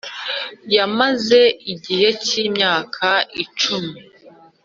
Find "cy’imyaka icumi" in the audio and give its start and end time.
2.25-3.95